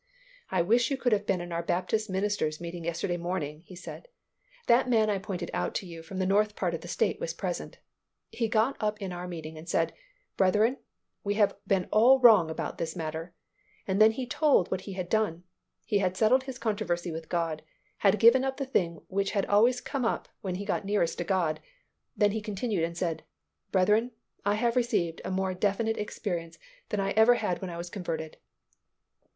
"I 0.49 0.63
wish 0.63 0.89
you 0.89 0.97
could 0.97 1.11
have 1.11 1.27
been 1.27 1.41
in 1.41 1.51
our 1.51 1.61
Baptist 1.61 2.09
ministers' 2.09 2.59
meeting 2.59 2.85
yesterday 2.85 3.17
morning," 3.17 3.61
he 3.67 3.75
said; 3.75 4.07
"that 4.65 4.89
man 4.89 5.11
I 5.11 5.19
pointed 5.19 5.51
out 5.53 5.75
to 5.75 5.85
you 5.85 6.01
from 6.01 6.17
the 6.17 6.25
north 6.25 6.55
part 6.55 6.73
of 6.73 6.81
the 6.81 6.87
state 6.87 7.19
was 7.19 7.35
present. 7.35 7.77
He 8.31 8.47
got 8.47 8.75
up 8.79 8.99
in 8.99 9.13
our 9.13 9.27
meeting 9.27 9.59
and 9.59 9.69
said, 9.69 9.93
'Brethren, 10.37 10.77
we 11.23 11.35
have 11.35 11.55
been 11.67 11.87
all 11.91 12.17
wrong 12.19 12.49
about 12.49 12.79
this 12.79 12.95
matter,' 12.95 13.35
and 13.87 14.01
then 14.01 14.13
he 14.13 14.25
told 14.25 14.71
what 14.71 14.81
he 14.89 14.93
had 14.93 15.07
done. 15.07 15.43
He 15.85 15.99
had 15.99 16.17
settled 16.17 16.45
his 16.45 16.57
controversy 16.57 17.11
with 17.11 17.29
God, 17.29 17.61
had 17.97 18.17
given 18.17 18.43
up 18.43 18.57
the 18.57 18.65
thing 18.65 19.03
which 19.07 19.33
had 19.33 19.45
always 19.45 19.81
come 19.81 20.03
up 20.03 20.27
when 20.41 20.55
he 20.55 20.65
got 20.65 20.83
nearest 20.83 21.19
to 21.19 21.23
God, 21.23 21.59
then 22.17 22.31
he 22.31 22.41
continued 22.41 22.83
and 22.83 22.97
said, 22.97 23.23
'Brethren, 23.71 24.13
I 24.45 24.55
have 24.55 24.75
received 24.75 25.21
a 25.23 25.29
more 25.29 25.53
definite 25.53 25.97
experience 25.99 26.57
than 26.89 26.99
I 26.99 27.13
had 27.35 27.61
when 27.61 27.69
I 27.69 27.77
was 27.77 27.91
converted. 27.91 28.37